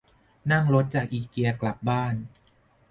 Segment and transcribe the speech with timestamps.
[0.51, 2.15] นั่งรถจากอิเกียกลับบ้าน